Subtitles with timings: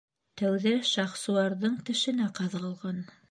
[0.41, 3.05] —Тәүҙә Шахсуарҙың тешенә ҡаҙалған...